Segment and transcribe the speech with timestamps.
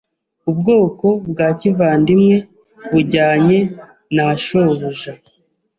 [0.51, 2.35] ubwoko bwa kivandimwe
[2.91, 3.59] bujyanye
[4.15, 5.11] nashobuja